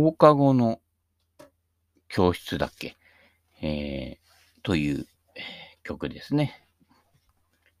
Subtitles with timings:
[0.00, 0.78] 放課後の
[2.08, 2.96] 教室だっけ？
[3.60, 5.08] えー、という
[5.82, 6.64] 曲ですね。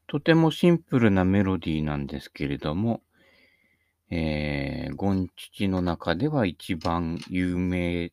[0.08, 3.02] とてもシンプルなメロディーなんですけれども、
[4.10, 8.10] えー、ゴンチチの中では一番有名、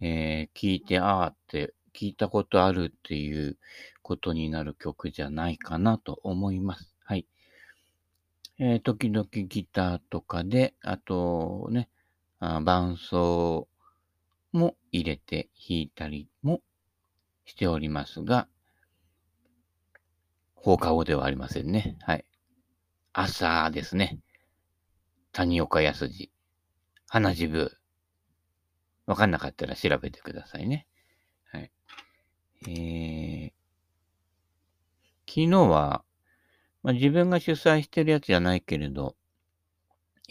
[0.00, 3.58] えー、聞いて、あーって聞いたことあるっていう
[4.02, 6.94] ことになる曲じゃないかなと思います。
[7.02, 7.26] はい。
[8.60, 11.88] えー、時々ギターとかで、あとね、
[12.44, 13.68] あ伴奏
[14.50, 16.60] も入れて弾いたりも
[17.44, 18.48] しておりますが、
[20.56, 21.96] 放課後ではありませんね。
[22.00, 22.24] はい。
[23.12, 24.18] 朝ですね。
[25.30, 26.32] 谷岡康二。
[27.06, 27.70] 花地部。
[29.06, 30.88] わかんなかったら調べてくださいね。
[31.52, 31.70] はい。
[32.66, 33.52] えー、
[35.28, 36.02] 昨日は、
[36.82, 39.14] まあ、自分が主催してるやつじゃないけれど、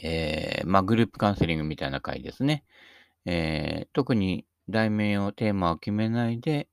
[0.03, 2.63] えー、まあ、グループカウンセリングみたいな回ですね。
[3.25, 6.69] えー、特に題名を、テーマを決めないで、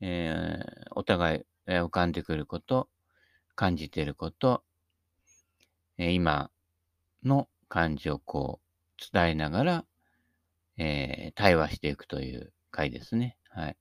[0.00, 2.88] えー、お互い浮かんでくること、
[3.54, 4.64] 感じていること、
[5.98, 6.50] え今
[7.22, 9.84] の感じをこう伝えながら、
[10.78, 13.36] え、対話していくという回ですね。
[13.50, 13.76] はい。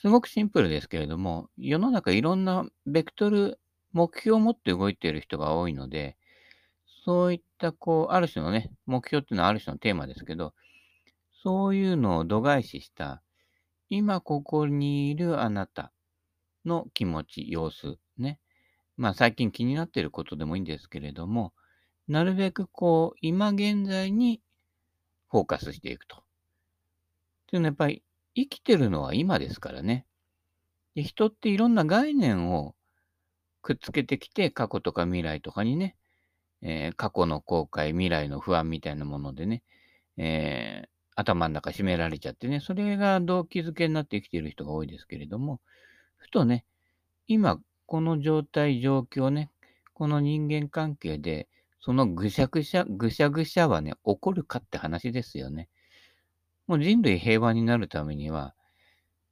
[0.00, 3.60] すごくシンプルですけれども、世の中いろんなベクトル、
[3.92, 6.16] 目標を持って動いている人が多いので、
[7.04, 10.54] そういったこう、ある種のね、目標っていうのはある種のテーマですけど、
[11.42, 13.22] そういうのを度外視した、
[13.88, 15.92] 今ここにいるあなた
[16.64, 18.38] の気持ち、様子、ね。
[18.96, 21.52] まあ最近気になっていることでもいいんですけれども、
[22.06, 24.40] なるべくこう、今現在に
[25.28, 26.18] フォーカスしていくと。
[26.18, 26.20] っ
[27.46, 28.02] ていうのはやっぱり
[28.34, 30.06] 生きてるのは今ですからね。
[30.94, 32.74] で人っていろんな概念を
[33.62, 35.96] くっつけてきて、過去とか未来とかにね、
[36.62, 39.62] えー、過去の後悔、未来の不安みたいなものでね、
[40.16, 45.60] えー、頭の中締められちゃってね、それが動機づけになって生きている人が多いですけれども、
[46.16, 46.64] ふとね、
[47.26, 49.50] 今、この状態、状況ね、
[49.92, 51.48] この人間関係で、
[51.80, 55.68] そのぐしゃぐしゃ、ぐしゃぐしゃはね、起こるかって話ですよね。
[56.68, 58.54] もう人類平和になるためには、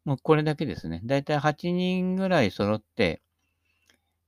[0.04, 1.00] もうこれだけですね。
[1.04, 3.22] だいたい8人ぐらい揃って、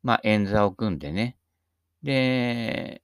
[0.02, 1.36] まあ、演座を組んでね。
[2.02, 3.02] で、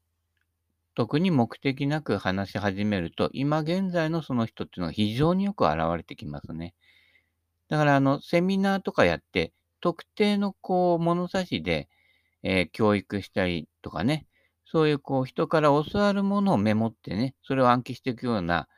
[0.94, 6.74] 特に目的なく話し始めると、今現在のその人っていうのが非常によく現れてきますね。
[7.68, 11.88] だから、あの、セミナーとかやって、特定のこう、物差しで、
[12.42, 14.26] えー、教育したりとかね、
[14.64, 18.68] そういうこう、人から教わるものをメモってね、それを暗記していくような、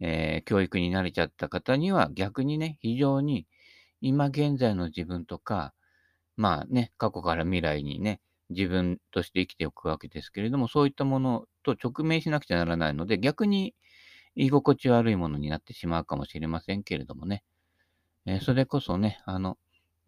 [0.00, 3.46] えー、教育に慣れちゃった方には逆にね、非常に
[4.00, 5.74] 今現在の自分とか、
[6.36, 8.20] まあね、過去から未来にね、
[8.50, 13.74] 自分として生きておくわけですけれども、そういったものと直面しなくちゃならないので、逆に
[14.34, 17.42] 居心地悪いものになってしまうかもしれませんけれどもね。
[18.26, 19.58] えー、それこそね、あの、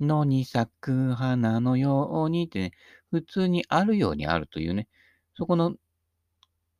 [0.01, 2.73] 野に咲く花のようにってね、
[3.11, 4.89] 普通にあるようにあるというね、
[5.37, 5.75] そこの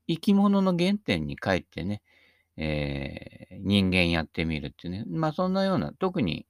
[0.07, 2.03] 生き物の原点に帰ってね、
[2.57, 5.05] えー、人間やってみるっていうね。
[5.09, 6.47] まあそんなような、特に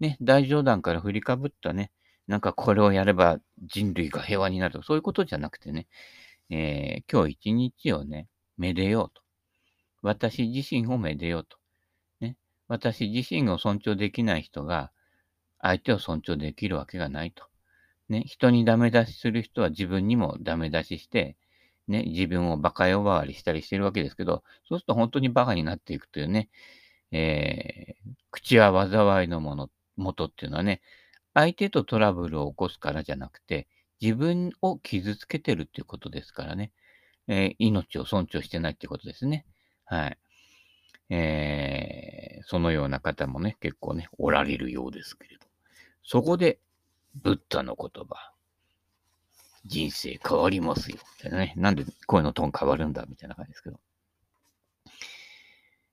[0.00, 1.90] ね、大冗談から振りかぶったね、
[2.26, 5.86] なんかこれをやれば人類が平和になると、そういうことじゃなくてね、
[6.50, 9.22] えー、今日一日をね、めでようと。
[10.02, 11.58] 私自身をめでようと。
[12.20, 12.36] ね、
[12.68, 14.92] 私自身を尊重できない人が、
[15.60, 17.44] 相手を尊重できるわけがないと。
[18.08, 21.36] ね、人にダメ出しする人は自分にもダメ出しして、
[21.88, 26.48] ね、自分を馬鹿呼ばわりしたりしてるわけですけど、そうすると本当に馬鹿になっていくというね、
[27.12, 30.82] えー、口は災いのもの、元っていうのはね、
[31.36, 33.68] 相手とトラブルを起こすからじゃなくて、
[34.00, 36.72] 自分を傷つけてるっていうことですからね、
[37.28, 39.44] えー、命を尊重してないってことですね。
[39.84, 40.18] はい。
[41.10, 45.46] えー、そのような方もね、結構ね、おられるようですけれど。
[46.02, 46.58] そこで、
[47.22, 48.32] ブッダの言葉。
[49.66, 50.96] 人生変わりますよ。
[51.30, 51.52] ね。
[51.56, 53.04] なんで声のトーン変わるんだ？
[53.06, 53.78] みたいな感じですけど。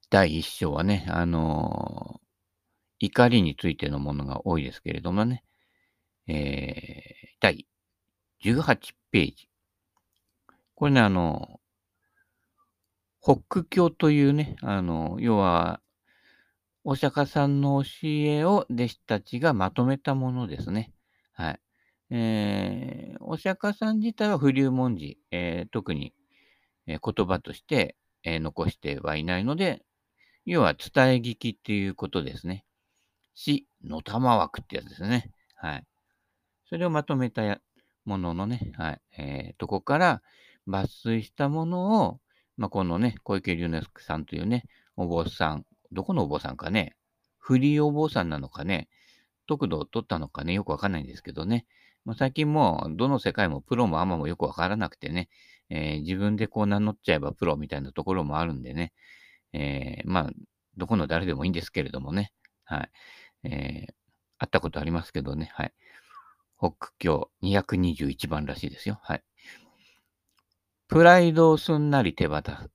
[0.09, 2.21] 第一章はね、あの、
[3.03, 5.43] 怒りについてのものが多いですけれどもね、
[6.25, 7.67] えー、第
[8.45, 9.49] 18ページ。
[10.73, 11.59] これね、あの、
[13.19, 15.81] ホック教というね、あの、要は、
[16.85, 20.93] お釈迦さんの教えを弟子たちがまとめたものですね。
[21.33, 21.59] はい。
[22.09, 26.13] えー、お釈迦さん自体は不流文字、えー、特に、
[26.87, 29.83] えー、言葉として、え残してはいないので、
[30.45, 32.63] 要は伝え聞きっていうことですね。
[33.35, 35.31] 死の玉枠ってやつですね。
[35.55, 35.83] はい。
[36.69, 37.61] それをまとめた
[38.05, 39.01] もののね、はい。
[39.17, 40.21] えー、とこから、
[40.67, 42.19] 抜粋したものを、
[42.57, 44.65] まあ、このね、小池龍之介さんというね、
[44.95, 46.95] お坊さん、どこのお坊さんかね、
[47.37, 48.87] フリーお坊さんなのかね、
[49.47, 51.65] 得度を取ったのかね、よくわかんないんですけどね、
[52.05, 55.29] まあ、最近もう、どの世界もプロもアマもよくわからなくてね、
[55.69, 58.93] えー、自分でこう名乗っちゃえばプロみたいなところもあるんでね、
[59.53, 60.29] えー、まあ、
[60.77, 62.31] どこの誰でもいいんですけれどもね、
[62.65, 62.89] はい。
[63.43, 63.93] えー、
[64.37, 65.73] 会ったことありますけどね、はい。
[66.57, 68.99] 北京221番らしいですよ。
[69.03, 69.23] はい。
[70.87, 72.69] プライドをすんなり手渡す。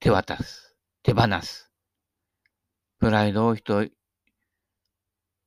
[0.00, 0.76] 手渡す。
[1.02, 1.70] 手放す。
[2.98, 3.88] プライドを人、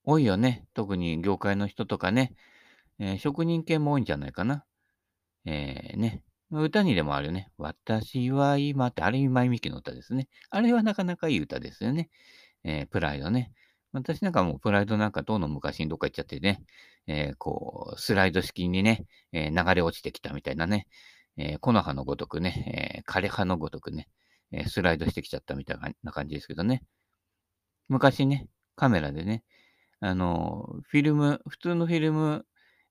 [0.04, 0.66] 多いよね。
[0.74, 2.34] 特に業界の人とかね。
[3.00, 4.66] えー、職人系も多いんじゃないかな。
[5.46, 6.24] えー、ね。
[6.52, 7.52] 歌にでもあるよね。
[7.58, 10.28] 私は今って、あれ今井美樹の歌ですね。
[10.50, 12.10] あれはなかなかいい歌ですよね。
[12.64, 13.52] えー、プライドね。
[13.92, 16.62] 私なんかもプライドなんかとうの昔にどっか行っちゃってね、
[17.08, 20.88] えー、こう、スライド式にね、えー、流れ落ちてきたみたいなね、
[21.38, 24.08] えー、木の葉のごとくね、えー、枯葉のごとくね、
[24.52, 26.84] えー、スライドしてきちゃったみたいな感じですけどね。
[27.88, 29.44] 昔ね、カメラでね、
[30.02, 32.46] あの、フィルム、普通のフィルム、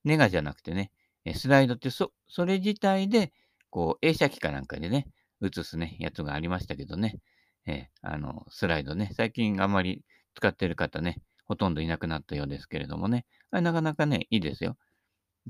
[0.04, 0.90] ネガじゃなくてね、
[1.34, 3.32] スライドってそ、それ自体で、
[3.70, 5.06] こう、映写機かなんかでね、
[5.42, 7.20] 映すね、やつがありましたけどね、
[7.66, 10.02] えー、あの、スライドね、最近あんまり
[10.38, 14.76] 使ってる方ね、ほとんどいなくなったようですけれどもね、あれなかなかね、いいですよ。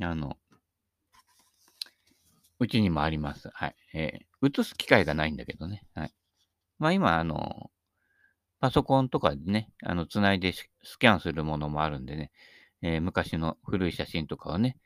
[0.00, 0.38] あの、
[2.58, 3.50] うちにもあります。
[3.52, 3.76] はい。
[3.92, 5.84] えー、映す機会がないんだけどね。
[5.94, 6.14] はい。
[6.78, 7.70] まあ今、あの、
[8.60, 12.32] パソコンとかでね、あの、つないでスキャンするものもあるんでね、
[12.80, 14.78] えー、昔の古い写真とかをね、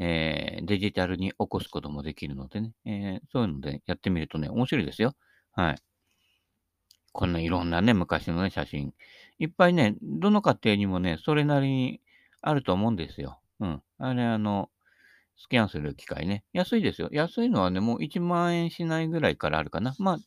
[0.00, 5.14] えー、デジタルに起こすこともできるのでね、えー、そういうのでやってみるとね、面白いですよ。
[5.52, 5.76] はい。
[7.12, 8.92] こんないろんなね、昔のね、写真。
[9.38, 12.00] いっぱいね、どの家庭にもね、それなりに
[12.40, 13.40] あると思うんですよ。
[13.60, 13.82] うん。
[13.98, 14.70] あれ、あの、
[15.36, 16.44] スキャンする機械ね。
[16.52, 17.08] 安いですよ。
[17.12, 19.94] 安いのはね、もう1万円しないぐらいからあるかな。
[19.98, 20.18] まあ、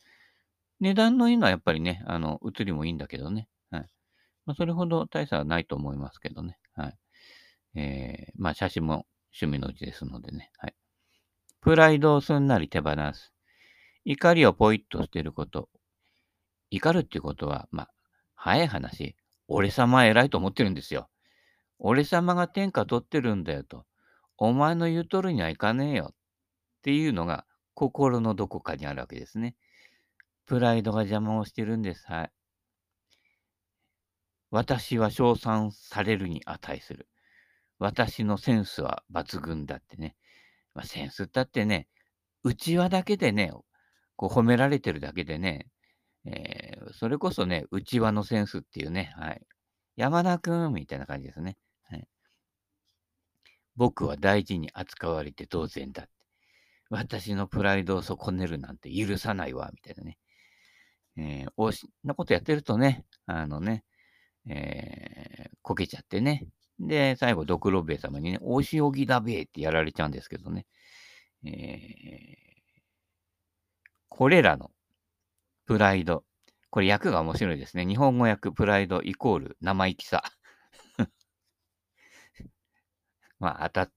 [0.80, 3.48] 値段のいいのはやっぱりね、あの、写りもいいんだけどね。
[3.72, 3.86] はい。
[4.46, 6.60] まあ、それほど大差はないと思いますけどね。
[6.76, 6.98] はい。
[7.76, 9.06] えー、まあ、写真も
[9.42, 10.52] 趣味のうちですのでね。
[10.58, 10.76] はい。
[11.62, 13.34] プライドをすんなり手放す。
[14.06, 15.70] 怒りをポイッと捨てること。
[16.72, 17.90] 怒るっていうことは、まあ、
[18.42, 19.18] 早い話、
[19.50, 21.10] 俺様は偉いと思ってるんですよ。
[21.78, 23.86] 俺様が天下取ってるんだよと。
[24.38, 26.12] お前の言う通りにはいかねえよ。
[26.14, 26.16] っ
[26.84, 29.56] ていうのが心のどこかにあるわけですね。
[30.46, 32.06] プライドが邪魔をしてるんです。
[32.08, 32.32] はい。
[34.52, 37.10] 私は称賛されるに値する。
[37.78, 40.16] 私のセンスは抜群だってね。
[40.74, 41.90] まあ、センスったってね、
[42.44, 43.52] 内輪だけでね、
[44.16, 45.68] こう褒められてるだけでね、
[46.32, 49.42] えー、それこそね、内輪のセンスっていうね、はい。
[49.96, 51.58] 山田くんみたいな感じですね。
[51.84, 52.08] はい。
[53.76, 56.12] 僕は大事に扱われて当然だって。
[56.90, 60.18] 私のプライドを損ねるなんて許さないわ、みたいなね。
[61.18, 63.84] えー、おしなことやってるとね、あのね、
[64.48, 66.48] えー、こけちゃってね。
[66.80, 70.66] で、最後、ドクロベイ様にね、おしおぎだべえってやられちゃうんですけどね。
[71.46, 71.54] えー、
[74.10, 74.72] これらの
[75.70, 76.24] プライド。
[76.72, 77.86] これ訳が面白いですね。
[77.86, 80.24] 日本語訳プライドイコール生意気さ。
[83.38, 83.92] まあ、あた、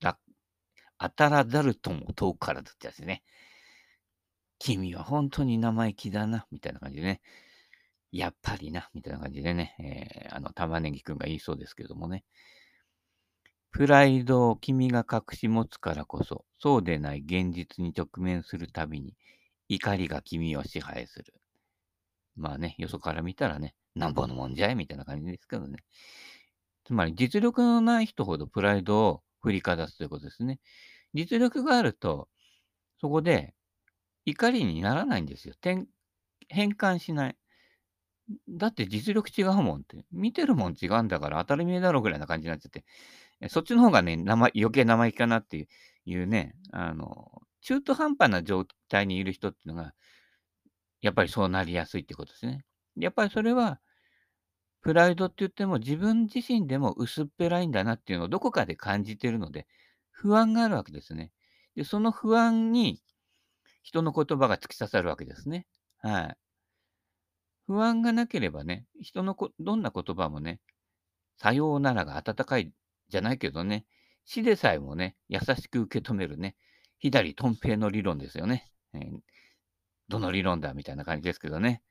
[0.00, 0.18] た、
[0.96, 3.22] 当たらざるとも遠くからだってやつね。
[4.58, 7.20] 君は本当に生意気だな、みたいな感じでね。
[8.10, 12.24] やっぱりな、みたいな感じでね、えー、あの、玉ねぎくんが言いそうですけどもね。
[13.72, 19.14] プライドを君が隠し持つからこそ、そうでない現実に直面するたびに、
[19.68, 21.34] 怒りが君を支配する。
[22.36, 25.78] まあね、よそから見たらね、なんぼのもんじゃいみたいな感じですけどね。
[26.84, 30.58] つまり実力のない人ほどプライドを振りかざすということですね。
[31.14, 32.28] 実力があると、
[33.00, 33.54] そこで
[34.26, 35.54] 怒りにならないんですよ。
[36.48, 37.36] 変換しない。
[38.48, 40.04] だって実力違うもんって。
[40.10, 42.84] 見てるもん違うんだから当たり前だろうぐらいな感じになっちゃって。
[43.48, 45.68] そっちの方がね、生余計生意気かなって
[46.06, 49.94] いうね、あの、中途半端な状態にいる人っていうのが、
[51.00, 52.64] やっぱりそうなりやすいってことですね。
[52.96, 53.80] やっぱりそれは、
[54.82, 59.66] プライドって言っても自分自身でも薄っぺらいんだなっていうのをどこかで感じてるので、
[60.10, 61.32] 不安があるわけですね。
[61.74, 63.02] で、その不安に
[63.82, 65.66] 人の言葉が突き刺さるわけですね。
[65.98, 66.36] はい。
[67.66, 70.60] 不安がなければね、人のこどんな言葉もね、
[71.38, 72.72] さようならが温かい
[73.08, 73.86] じゃないけどね、
[74.26, 76.56] 死でさえもね、優しく受け止めるね、
[77.04, 78.66] 左トンペイの理論ですよね。
[78.94, 79.18] えー、
[80.08, 81.82] どの理論だみたいな感じですけどね。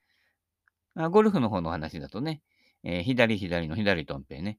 [0.95, 2.41] あゴルフの方の話だとね、
[2.83, 4.57] えー、左左の左トンペイね。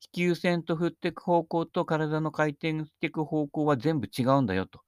[0.00, 4.80] 飛球線と振っていく方向と体の回転していく方向は全部違うんだよと。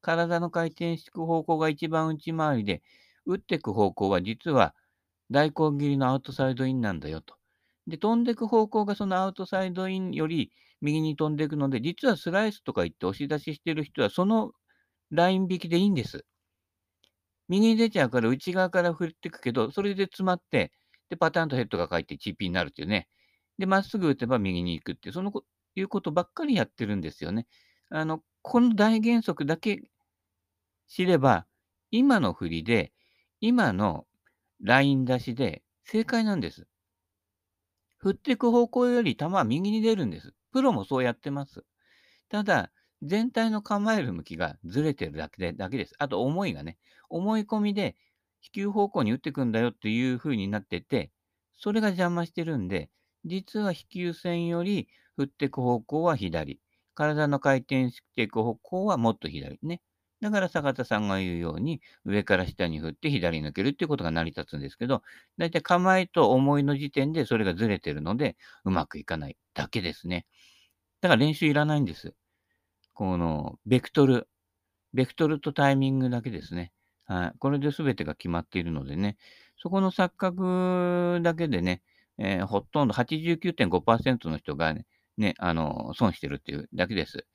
[0.00, 2.82] 体の回転していく方向が一番内回りで、
[3.26, 4.76] 打っていく方向は実は
[5.32, 7.34] 大根切りのアウトサイドインなんだよと。
[7.88, 10.52] で、飛んでいく方向がそのアウトサイドインより
[10.82, 14.52] 右に飛んでいくので、実はスライスとか言って押し出ししてる人はその
[15.10, 16.24] ライン引きでいいんです。
[17.48, 20.72] 右に出ちゃうから内側から振っていくけど、それで詰まって、
[21.10, 23.08] で、パターンとヘッドが返ってチッピーになるっていうね。
[23.58, 27.46] で、まっすぐ打てば右に行くっていう、そのこいうことばっかりやってるんですよね。
[27.90, 29.82] あの、この大原則だけ
[30.88, 31.46] 知れば、
[31.90, 32.92] 今の振りで、
[33.40, 34.06] 今の
[34.60, 36.66] ライン出しで正解なんです。
[38.02, 40.34] 振っていく方向より球は右に出るんです。
[40.50, 41.64] プロもそうやってます。
[42.28, 45.94] ただ、全体の構える向きがずれてるだけでだけです。
[45.98, 46.78] あと、思いがね、
[47.10, 47.96] 思い込みで
[48.40, 51.12] 飛球方向に打っていくんだよっていう風になってて、
[51.54, 52.90] それが邪魔してるんで、
[53.24, 56.60] 実は飛球線より振っていく方向は左。
[56.96, 59.80] 体の回転していく方向はもっと左ね。
[60.22, 65.02] だから坂田さんが言うように、上から下に振って左に抜けるっていうことが成り立つんですけど、
[65.36, 70.24] だいたい構えと思いの時点でそれがずれてるので、うまくいかないだけですね。
[71.00, 72.14] だから練習いらないんです。
[72.94, 74.28] この、ベクトル。
[74.94, 76.72] ベクトルとタイミングだけですね。
[77.06, 77.32] はい。
[77.40, 79.16] これで全てが決まっているのでね、
[79.60, 81.82] そこの錯覚だけでね、
[82.18, 84.86] えー、ほとんど89.5%の人がね、
[85.16, 87.26] ね、あの、損してるっていうだけです。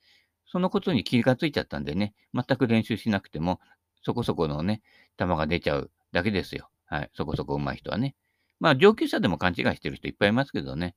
[0.50, 3.60] そのことに気がついちゃったんでね、全く練習しなくても、
[4.02, 4.82] そこそこのね、
[5.18, 6.70] 球が出ちゃうだけですよ。
[6.86, 7.10] はい。
[7.14, 8.16] そこそこ上手い人はね。
[8.60, 10.96] まあ、上級者でも勘違いしてる人いっぱいいますけどね。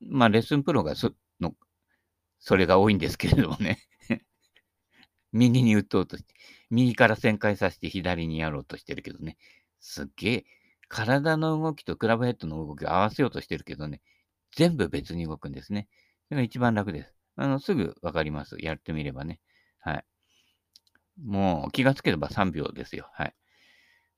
[0.00, 1.54] まあ、レッスンプロがその、
[2.40, 3.78] それが多いんですけれどもね。
[5.32, 6.34] 右に打とうとして、
[6.70, 9.38] 右から旋回させて左にやろうとしてるけどね。
[9.80, 10.44] すっげえ、
[10.88, 14.02] 体の動きとクラブヘッドの動きを合わせようとしてるけどね、
[14.56, 15.88] 全部別に動くんですね。
[16.28, 17.21] それが一番楽です。
[17.36, 18.56] あの、すぐわかります。
[18.60, 19.40] やってみればね。
[19.80, 20.04] はい。
[21.22, 23.08] もう気がつければ3秒ですよ。
[23.14, 23.34] はい。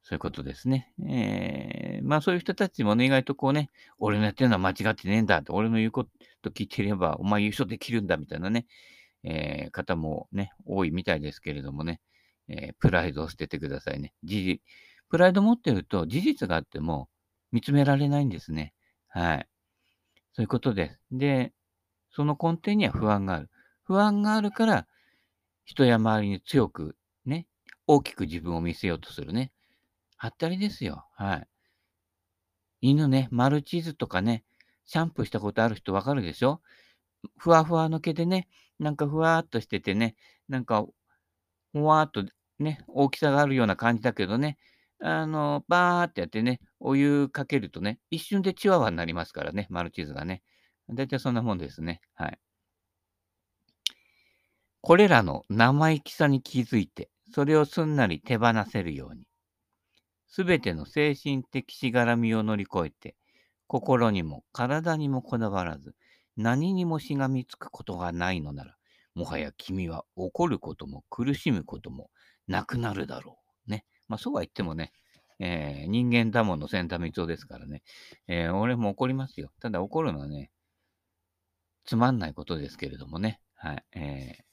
[0.03, 0.93] そういうことですね。
[1.09, 6.07] えー、まあそういう人たちもね、意外とこうね、俺のやってるのは間違ってねえんだって、俺の言うこ
[6.43, 8.67] と聞いてれば、お前優勝できるんだみたいなね、
[9.23, 12.01] えー、方もね、多いみたいですけれどもね、
[12.49, 14.13] えー、プライドを捨ててくださいね。
[14.23, 14.61] 事実、
[15.09, 17.09] プライド持ってると事実があっても
[17.51, 18.75] 見つめられないんですね。
[19.09, 19.49] はい。
[20.35, 21.01] そういうことです。
[21.13, 21.53] で、
[22.15, 23.51] その根底には不安がある。
[23.83, 24.87] 不安があるから、
[25.65, 27.47] 人や周りに強くね、
[27.87, 29.51] 大きく自分を見せようとするね。
[30.17, 31.07] はったりですよ。
[31.17, 31.49] はい。
[32.81, 34.45] 犬ね、マルチーズとかね、
[34.87, 36.61] シャンプーしたことある人わかるでしょ？
[37.37, 40.15] ふわふわの毛でね、なんかふわーっとしててね、
[40.49, 40.87] なんか、
[41.73, 42.25] ふわーっと
[42.59, 44.59] ね、大きさがあるような感じだけどね、
[45.01, 50.43] あの、バーってやってね、お湯かけるとね、一瞬でチワワになりますからね、マルチーズがね。
[50.91, 52.01] だいたいそんなもんですね。
[52.15, 52.39] はい。
[54.81, 59.25] これらの生意気さに気づいて、それをすんなり手放せるように、
[60.27, 63.17] すべての精神的しがらみを乗り越えて、
[63.67, 65.95] 心にも体にもこだわらず、
[66.37, 68.77] 何にもしがみつくことがないのなら、
[69.15, 72.11] もはや君は怒ることも苦しむことも
[72.47, 73.71] なくなるだろう。
[73.71, 73.87] ね。
[74.09, 74.93] まあそうは言ってもね、
[75.39, 77.83] えー、人間だもの千田光夫ですからね、
[78.29, 79.51] えー、俺も怒りますよ。
[79.61, 80.51] ただ怒るのはね、
[81.85, 83.41] つまんないことですけれどもね。
[83.55, 83.85] はい。
[83.93, 84.45] えー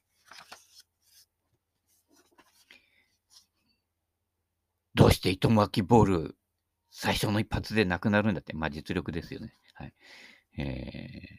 [4.93, 6.35] どうして糸巻きボール
[6.91, 9.53] 最初の一発でなくなるんだって、まあ実力ですよね。
[9.73, 9.93] はい。
[10.57, 11.37] えー、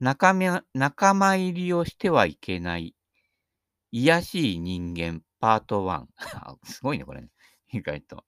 [0.00, 2.94] 仲間、仲間入りをしてはいけない。
[3.90, 6.06] 癒しい人間パート1。
[6.64, 7.30] すごいね、これね。
[7.72, 8.24] 意外と。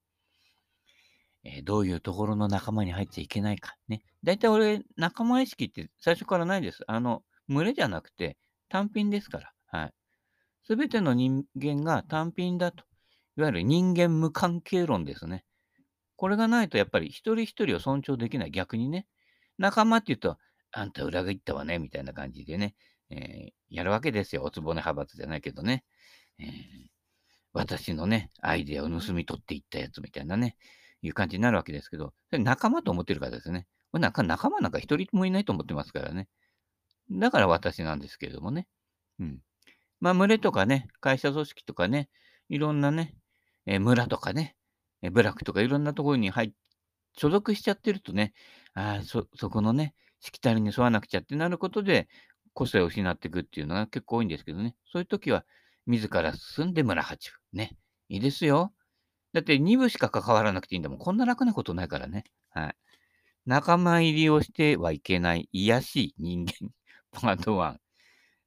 [1.43, 3.75] え、どういうところの仲間に入っちゃいけないか。
[3.87, 4.03] ね。
[4.23, 6.83] だいたい俺、仲間意識って最初からないです。
[6.87, 8.37] あの、群れじゃなくて
[8.69, 9.51] 単品ですから。
[9.65, 9.93] はい。
[10.63, 12.83] すべての人間が単品だと。
[13.37, 15.43] いわゆる人間無関係論ですね。
[16.15, 18.51] これがないとやっぱり一人一人を尊重できない。
[18.51, 19.07] 逆にね。
[19.57, 20.37] 仲間って言うと、
[20.71, 22.75] あんた裏切ったわね、みたいな感じでね、
[23.09, 24.43] えー、やるわけですよ。
[24.43, 25.83] おつぼね派閥じゃないけどね。
[26.39, 26.47] えー、
[27.53, 30.55] 私のね、アイデアを盗み取っていったやつみたいなね、
[31.01, 33.67] いう感じになるわけですけど、それ仲間と思ってるからですね。
[33.93, 36.27] なんか仲間なんか一人もいないと思ってますからね。
[37.11, 38.67] だから私なんですけれどもね。
[39.19, 39.39] うん。
[39.99, 42.09] まあ、群れとかね、会社組織とかね、
[42.49, 43.15] いろんなね、
[43.65, 44.55] えー、村とかね、
[45.01, 46.51] えー、部落とかいろんなところに入っ
[47.13, 48.33] 所属しちゃってるとね、
[48.73, 52.07] ああ、そ、そこのね、しきたりに沿わなくちゃってなることで、
[52.53, 54.75] 個性を失っていくっていうのが結構多いんですけどね。
[54.91, 55.45] そういう時は、
[55.87, 57.39] 自ら進んで村八分。
[57.53, 57.77] ね。
[58.09, 58.73] いいですよ。
[59.33, 60.97] だって2部しか関わらなくていいんだもん。
[60.97, 62.25] こんな楽なことないからね。
[62.49, 62.75] はい。
[63.45, 66.69] 仲間入りをしてはいけない癒しい人間。
[67.11, 67.77] パート1。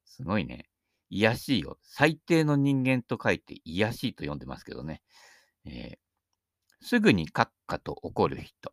[0.05, 0.69] すごいね。
[1.11, 5.03] 癒しいを最低の人間と書いて癒しいと読んでますけどね。
[5.64, 8.73] えー、すぐに閣下と怒る人。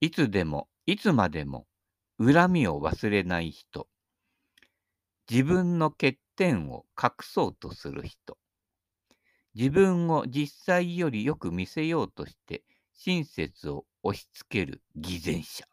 [0.00, 1.66] いつでも、いつまでも
[2.18, 3.88] 恨みを忘れない人。
[5.28, 8.38] 自分の欠点を隠そうとする人。
[9.56, 15.64] 自分を実際よりよく見せようとして親切を押し付ける偽善者。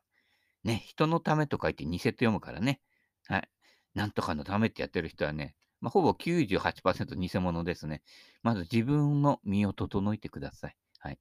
[0.63, 2.79] ね、人のためと書いて偽と読むからね。
[3.27, 3.49] はい。
[3.93, 8.01] なんとかのためってやってる人はね、まあ、ほぼ98%偽物ですね。
[8.41, 10.77] まず自分の身を整えてください。
[10.99, 11.19] はい。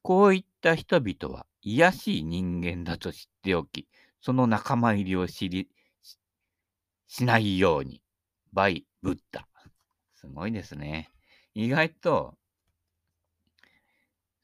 [0.00, 3.86] こういった人々は癒しい人間だと知っておき、
[4.22, 5.68] その仲間入りを知り、
[7.06, 8.02] しないように。
[8.52, 9.46] バイ・ブッダ。
[10.14, 11.10] すごいですね。
[11.54, 12.36] 意外と、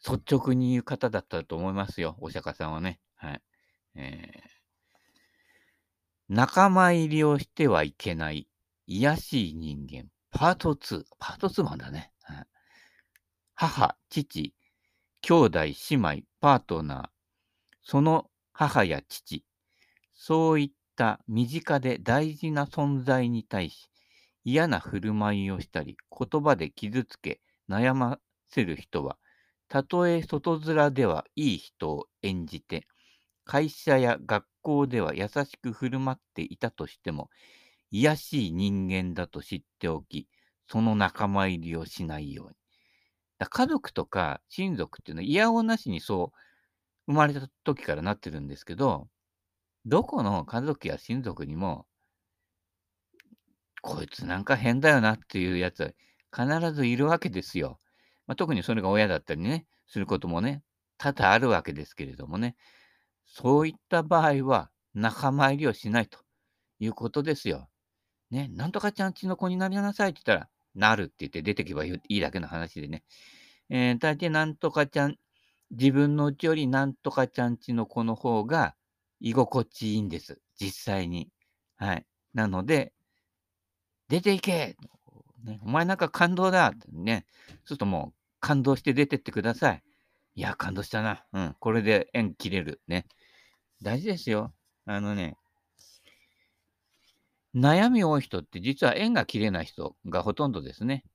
[0.07, 3.01] 率直に言う方だったと思いますよ、お釈迦さんはね。
[3.17, 3.43] はい。
[3.97, 4.49] えー、
[6.29, 8.47] 仲間入りをしてはいけない
[8.87, 11.05] 癒しい人間、パート2。
[11.19, 12.13] パート2なんだね。
[12.23, 12.47] はい、
[13.55, 14.55] 母、父、
[15.23, 17.09] 兄弟、姉妹、パートナー、
[17.83, 19.45] その母や父、
[20.15, 23.91] そういった身近で大事な存在に対し、
[24.47, 29.19] 嫌な振る舞いをしたり、言葉で傷つけ、悩ませる人は、
[29.67, 32.87] たとえ外面ではいい人を演じて、
[33.45, 37.29] 会社や学校では優しく振る舞っていたとしても、
[37.91, 40.29] 卑しい人間だと知っておき、
[40.69, 42.55] その仲間入りをしないように。
[43.39, 46.33] だ家族とか親族っていうのは嫌おなしにそ
[47.07, 49.09] う生まれた時からなってるんですけど、
[49.87, 51.87] どこの家族や親族にも、
[53.87, 55.95] こいつなんか変だよなっていうやつ
[56.35, 57.79] は必ずいるわけですよ。
[58.27, 60.63] まあ、特にそれが親だったりね、することもね、
[60.99, 62.57] 多々あるわけですけれどもね。
[63.25, 66.19] そういった場合は仲間入りをしないと
[66.81, 67.69] いうことですよ。
[68.31, 73.05] ね、なんとかちゃんちの子になりなさいって言ったら、なるって言って出てけばいいだけの話でね。
[73.71, 75.17] えー、大抵なんとかちゃん、
[75.71, 78.75] 自分のうちよりなんとかちゃんちの子の方が
[79.21, 80.41] 居心地いいんです。
[80.61, 81.31] 実際に。
[81.77, 82.07] はい。
[82.35, 82.93] なので、
[84.09, 84.77] 出ていけ、
[85.45, 87.27] ね、お前なんか感動だってね。
[87.49, 89.83] そうするともう感動して出てってください。
[90.35, 91.25] いや、感動したな。
[91.33, 91.57] うん。
[91.59, 92.81] これで縁切れる。
[92.87, 93.07] ね。
[93.83, 94.53] 大事ですよ。
[94.85, 95.37] あのね、
[97.55, 101.05] 悩み多い人って実は縁が切れない人がほとんどですね。
[101.07, 101.15] だか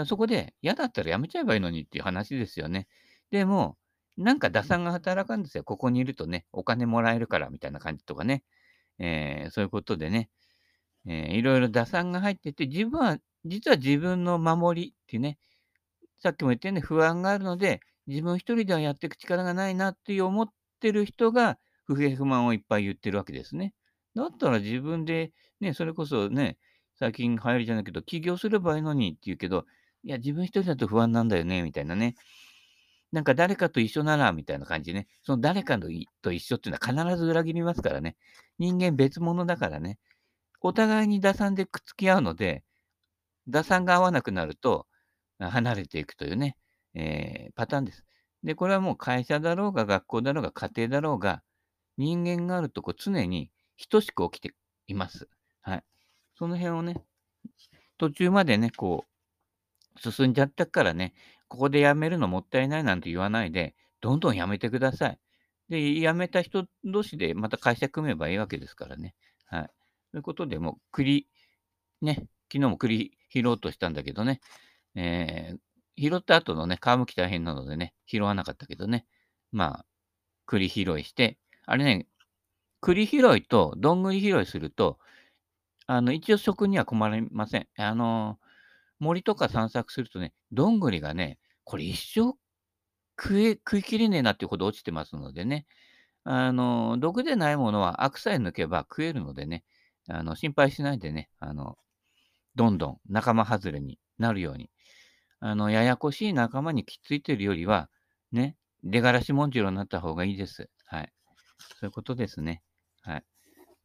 [0.00, 2.88] らそこで嫌だったらやめちゃえばいいのにっていう話ですよね。
[3.30, 3.76] でも、
[4.16, 5.62] なんか打算が働くんですよ。
[5.62, 8.42] ここにいるとね、お金もらえるからみたいな感じとかね。
[8.98, 10.30] えー、そういうことでね、
[11.06, 15.38] えー、いろいろ打算が入ってて、自分は、実は自分の守りっていうね、
[16.18, 20.48] さっきも言ったように不安があるので、自分一人ではやっていく力がないなっていう思っ
[20.80, 23.72] てる人が、不平不満をいっぱい言ってるわけですね。
[24.14, 26.58] だったら自分で、ね、それこそね、
[26.98, 29.66] 最近流行りじゃないけど、起業すればいいのにって言うけど、
[30.02, 32.14] いや、自分一人だと不安なんだよね、みたいなね。
[33.12, 35.06] なんか誰かと一緒なら、みたいな感じでね。
[35.22, 35.88] その誰かの
[36.22, 38.16] と一緒っていうのは必ず裏切りますからね。
[38.58, 39.98] 人間別物だからね。
[40.66, 42.64] お互いに打算でくっつき合うので、
[43.48, 44.86] 打算が合わなくなると、
[45.38, 46.56] 離れていくというね、
[46.94, 48.04] えー、パターンです。
[48.42, 51.42] で、これはもう会社だろうが、学校だろうが、家庭だろうが、
[51.96, 53.50] 人間があるとこ常に
[53.88, 54.54] 等しく起きて
[54.88, 55.28] います。
[55.60, 55.84] はい。
[56.36, 56.96] その辺をね、
[57.98, 59.04] 途中までね、こ
[60.04, 61.14] う、進んじゃったからね、
[61.48, 65.18] ここでやめるのもったいないなんて言わないで、どんどんやめてください。
[65.68, 69.14] で、辞めた人同士でまた会社組めばいいわけですからね。
[69.46, 69.75] はい。
[70.16, 71.28] ということで、もう栗、
[72.00, 72.14] ね、
[72.50, 74.40] 昨日も栗拾おうとしたんだけどね、
[74.94, 79.04] えー、拾った後のね、皮むき大変なのでね、拾わなかったけどね、
[79.52, 79.86] まあ、
[80.46, 82.06] 栗拾いして、あれね、
[82.80, 84.98] 栗拾いとどんぐり拾いすると、
[85.86, 87.68] あの、一応食には困りません。
[87.76, 88.38] あの、
[88.98, 92.38] 森とか散策するとね、どんぐりがね、これ一生
[93.20, 95.66] 食え、食いきれねえなっていうほど落ちてますのでね、
[96.24, 99.62] あの、毒でないものはアクさえ抜けば食えるのでね、
[100.08, 101.76] あの、心配しないでね、あの、
[102.54, 104.70] どんどん仲間外れになるように、
[105.40, 107.90] あの、ややこしい仲間にきっついてるよりは、
[108.32, 110.70] ね、出がらしもんじろになった方がいいです。
[110.86, 111.12] はい。
[111.58, 112.62] そういうことですね。
[113.02, 113.24] はい。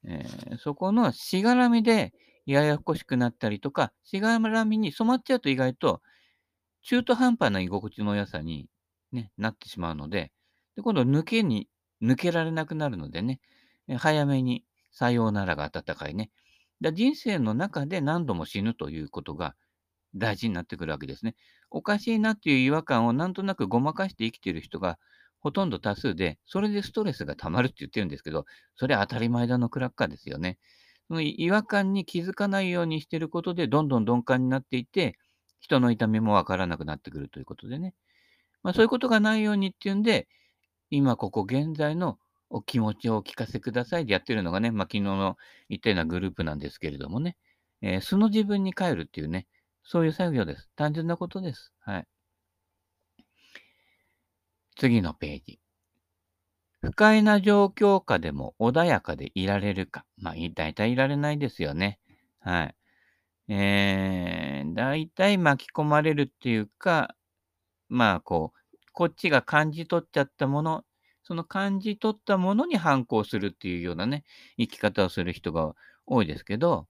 [0.05, 2.13] えー、そこのしがらみで
[2.45, 6.01] ややこしくなったりとか、しがらみに染まっちゃうと意外と
[6.83, 8.67] 中途半端な居心地の良さに、
[9.11, 10.31] ね、なってしまうので、
[10.75, 11.67] で今度抜けに、
[12.01, 13.39] 抜けられなくなるのでね、
[13.97, 16.31] 早めにさようならが温かいね。
[16.81, 19.55] だ人生の中で何度も死ぬということが
[20.15, 21.35] 大事になってくるわけですね。
[21.69, 24.97] おかしいなっていう違和感をなんとなくごまかして生きている人が
[25.39, 30.59] ほとんど多数で、それでストレスが溜まるって言ってるんですけど、それは当たり前だのクラッカーですよね。
[31.07, 35.17] その違和感に気づかないようにしてることで、どんどん鈍感になっていて、
[35.59, 37.95] 人の痛みもわからなくなってくるということでね。
[38.63, 40.27] まあ、そういうことがないようにっていうんで、
[40.91, 42.19] 今ここ現在の
[42.51, 45.37] お気持ちをお聞かせくださいでやってるのがね、まあ、昨日の
[45.69, 47.37] 言ったようなグループなんですけれどもね、
[47.81, 49.47] えー、素の自分に帰るっていうね、
[49.83, 50.69] そういう作業です。
[50.75, 51.73] 単純なことです。
[51.79, 52.07] はい。
[54.75, 55.59] 次のページ。
[56.81, 60.05] 不快な状況下でも穏やかでいられるか。
[60.17, 61.99] まあ、大体いられないですよね。
[62.39, 62.75] はい。
[63.53, 67.15] えー、大体巻き込まれるっていうか、
[67.89, 70.83] まあ、こう、こっちが感じ取っちゃったもの、
[71.31, 74.25] その感じ取ったものに反抗するっていうようなね、
[74.57, 76.87] 生き方をする人が多いですけど、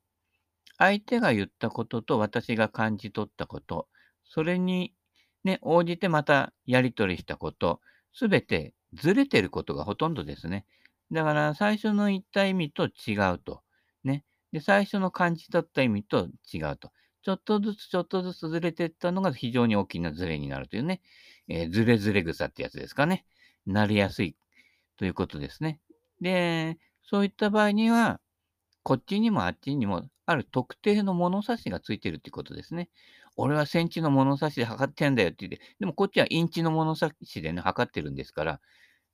[0.80, 3.88] 相手が言ったことと私が感じ取ったこと、
[4.26, 4.96] それに
[5.44, 7.82] ね、応じてまたやり取りしたこと、
[8.14, 10.66] すべてずれてることがほとんどですね。
[11.12, 13.62] だから最初の言った意味と違うと。
[14.04, 14.26] ね。
[14.52, 16.92] で、最初の感じ取った意味と違うと。
[17.22, 21.04] ちょっとずつちょっとずつずれていったのが非常に大きなずれになるというね。
[21.48, 23.24] えー、ずれずれ草ってやつですかね。
[23.66, 24.36] なりやすい
[24.98, 25.80] ということですね。
[26.22, 28.20] で、そういった場合には、
[28.84, 32.90] こっちにもあっちにもある特定の物差しがついてるってことですね。
[33.38, 38.62] 俺はセンチの物差しで測ってんだよって言って、でもこっちはインチの物差しでね、測ってるんですから、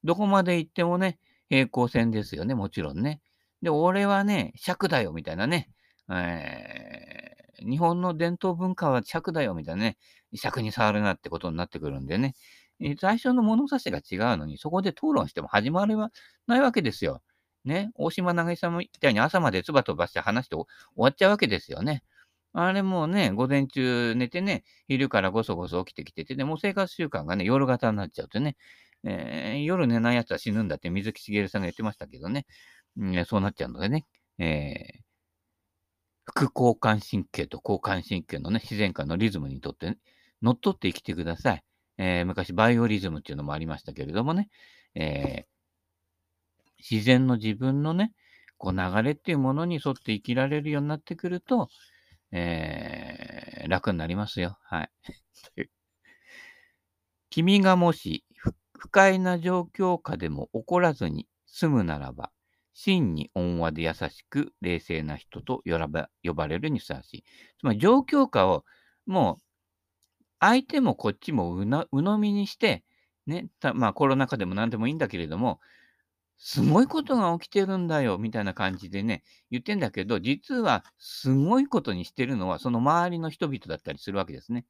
[0.03, 3.21] どこまで行ってもね、平行線ですよね、もちろんね。
[3.61, 5.69] で、俺はね、尺だよ、みたいなね。
[6.09, 9.97] えー、日本の伝統文化は尺だよ、みたいなね。
[10.35, 12.35] 尺に触るなってことになってくるんでね。
[12.99, 16.11] 最初の物差しが違うのに、そこで討論しても始まりは
[16.47, 17.21] ないわけですよ。
[17.65, 22.03] ね、大島渚みたいに朝まで唾飛ばして話して終わっちゃうわけですよね。
[22.53, 28.55] あれもね、午前中寝てね、昼からごそごそ起きてきてて、でも生活習慣がね、夜型になっちゃうとね、
[29.03, 32.45] えー、夜寝ない奴は死ぬんだって水木しげるさんが言ってましたけどね、
[32.97, 34.05] うん、そうなっちゃうのでね、
[34.39, 35.07] えー、
[36.25, 39.97] 副交感神経と交感神経のね、自然界のリズムにとって、ね、
[40.41, 41.63] 乗っ取って生きてください。
[41.97, 44.49] えー、昔バイオリズムっていうのもありましたけれどもね、
[44.95, 45.57] えー、
[46.89, 48.13] 自然の自分のね、
[48.57, 51.69] こう流れっていうものに沿って生きられるようになってくると、
[52.31, 54.57] えー、楽になりますよ。
[54.63, 54.89] はい。
[57.29, 58.23] 君がもし
[58.77, 62.31] 不快な状況下でも怒らずに済むならば、
[62.73, 67.23] 真に温和で優しく冷静な人と呼ばれるにふさわしい。
[67.59, 68.65] つまり状況下を
[69.07, 69.46] もう
[70.39, 72.83] 相手もこっちも鵜呑みにして、
[73.25, 75.59] ね、まあコロナ禍でも何でもいいんだけれども、
[76.37, 84.65] すごいことが起きてるんだよ、みたいな感じでね、言ってんだけど、実はすごいことにしてるのは、その周りの人々だったりするわけですね。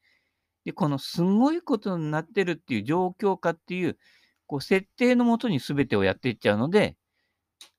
[0.64, 3.98] で、このすごいことになってるっていう状況下っていう、
[4.48, 6.96] こう、設定のもとに全てをやっていっちゃうので、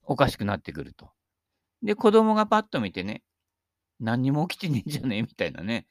[0.03, 1.11] おかしくなってくると。
[1.83, 3.23] で、子供がパッと見てね、
[4.01, 5.87] 何にも起きてねえんじゃねえみたいなね、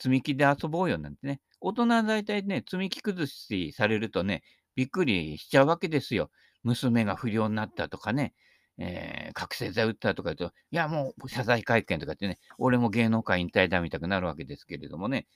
[0.00, 1.40] 積み木で遊ぼうよなんてね。
[1.60, 4.42] 大人は大体ね、積み木崩しされるとね、
[4.74, 6.30] びっくりしちゃうわけですよ。
[6.62, 8.32] 娘が不良になったとかね、
[8.78, 15.26] えー、覚醒剤打ったとか言うと、いや、もう謝罪会見とかってね、俺も芸能界引退だみたくなるわけですけれどもね、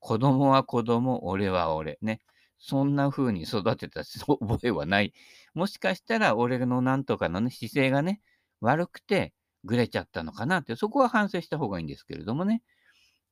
[0.00, 2.20] 子供は子供、俺は俺、ね。
[2.60, 5.12] そんな風に育てた 覚えはない。
[5.54, 8.20] もしかしたら俺のなんとかのね、姿勢がね、
[8.60, 9.32] 悪くて
[9.64, 12.62] ぐれちゃったのかなって、そこは反省した方がいいんですけれどもね。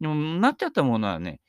[0.01, 1.41] でも、なっちゃったものはね、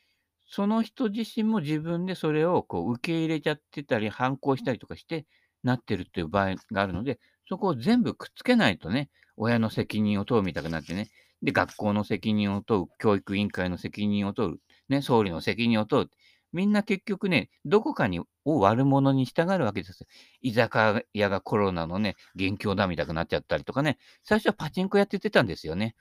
[0.46, 5.26] その人自身も自分でそれをこう受け入れちゃってたり、反抗したりとかして、
[5.64, 11.10] なってるっていう場合があるので、そこを全部くっつけないとね、親の責任を問うみたくなってね、
[11.44, 14.58] で、学校の責任を問う、教育委員会の責任を問う、
[14.90, 16.10] ね、総理の責任を問う。
[16.54, 20.08] みんな結局ね、どこかにを悪者に従うわけです。
[20.42, 25.96] 居酒屋がコロナのね、元凶だみたくなっちゃったりとかね、最初はパチンコやっててたんですよね。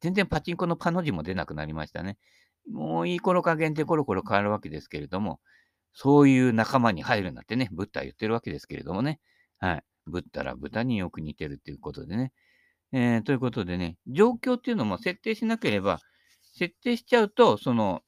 [0.00, 2.18] 全然パチンコのパの字も出なくなりましたね。
[2.70, 5.40] もういい頃加減でコロコロ変わるわけですけれども、
[5.92, 9.20] そういう仲間に入るなってね、ブッダは言ってるわけですけれどもね。
[9.58, 9.82] はい。
[10.06, 12.32] ブッダら豚によく似てるっていうことでね。
[12.92, 16.00] えー、ということでね、状況っていうのも設定しなければ、
[16.54, 18.02] 設定しちゃうと、その、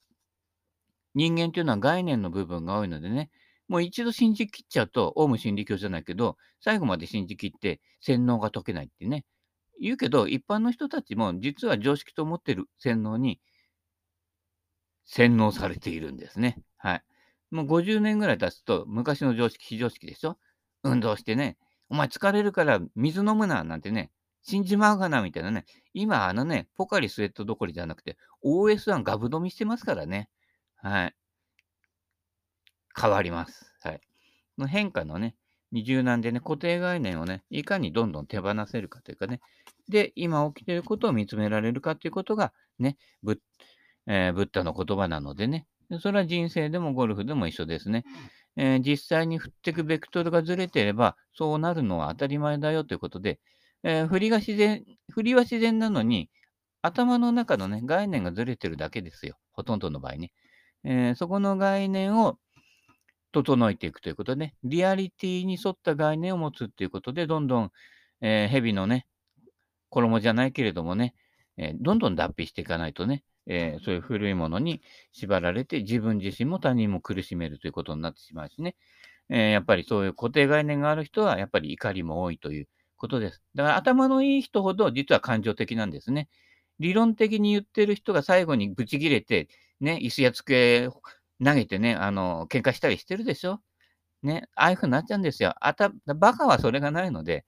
[1.14, 3.30] 人間っていうのは概念の部分が多いのでね、
[3.68, 9.24] もう一度信じきっちゃうと、オウム真理教じゃないけど、最後まで信じきって洗脳が解けないってね。
[9.80, 13.40] 言うけど、一般の人たちも実は常識と思っている洗脳に
[15.06, 16.58] 洗脳されているんですね。
[16.76, 17.02] はい。
[17.50, 20.38] もう50年ぐらい経つと、昔の常識、非常識でしょ？
[20.84, 21.56] 運動してね、
[21.88, 24.12] お前疲れるから水飲むな、なんてね、
[24.42, 25.64] 死んじまうがな、みたいなね。
[25.92, 30.30] 今、あのね、ポカリスエットどころじゃなくて、OS1 ガブ飲みしてますからね。
[30.76, 31.14] はい。
[32.98, 33.74] 変わります。
[33.82, 34.00] はい。
[34.56, 35.34] の変化のね、
[35.72, 39.40] に柔軟でね、固定概念をね、いかにどんどん手放せるかというかね、
[39.88, 43.38] で、今起きていることを見つめられるかということが、ね、ブッ,、
[44.06, 45.66] えー、ブッダの言葉なのでね、
[46.00, 48.04] それは人生でもゴルフでも一緒ですね。
[48.56, 53.40] えー、実際に振っていくベクトルがずれていれば、そうなるのは当たり前だよということで、
[53.82, 56.30] えー、振りが自然、振りは自然なのに、
[56.82, 59.36] 頭の中のね、概念がずれてるだけですよ。
[59.52, 60.32] ほとんどの場合ね。
[60.84, 62.38] えー、そこの概念を
[63.32, 67.72] 整えていくということで、ね、リアリティに沿った概念を持つっていうことで、どんどん、
[68.20, 69.06] えー、蛇のね、
[69.90, 71.14] 衣じゃないけれどもね、
[71.56, 78.76] えー、どんどん脱皮していかないとね、えー、そういう古いものに縛られて自分自身も他人も苦しめるということになってしまうしね、
[79.28, 83.42] え、やっぱりそういう固定概念がある人はやっぱり怒りも多いということです。
[83.54, 86.28] だから頭のいい人ほど実は感情的なんですね。
[86.78, 89.48] 理論的に言ってる人が最後にブチ切れて、
[89.80, 90.88] ね、椅子や机
[91.42, 93.60] 投げてね、あの、喧嘩したりしてるでしょ？
[94.22, 95.54] ね、ああいう風になっちゃうんですよ。
[95.60, 97.46] あた、バカはそれがないので、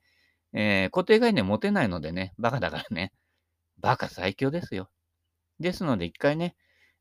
[0.55, 3.12] えー、固定概念持てないのでね、バカだからね。
[3.78, 4.90] バカ最強ですよ。
[5.61, 6.57] ですので、一回ね、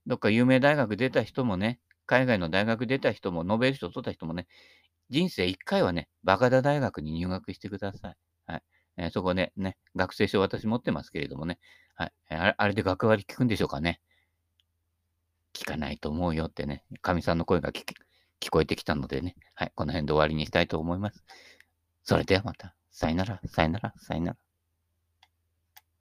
[0.07, 4.47] どっか有名大学出た人もね、海外の大学出た人も、ノーベル賞取った人もね、
[5.09, 8.15] 人生一回はね、バカダ大学に入学してください。
[8.47, 8.63] はい。
[8.97, 11.59] えー、そこでね、学生証私持ってますけれどもね、
[11.95, 12.13] はい。
[12.29, 14.01] あれで学割聞くんでしょうかね。
[15.53, 17.83] 聞かないと思うよってね、かみさんの声が聞
[18.49, 19.71] こえてきたのでね、はい。
[19.75, 21.23] この辺で終わりにしたいと思います。
[22.03, 22.75] それではまた。
[22.91, 24.37] さよなら、さよなら、さよなら。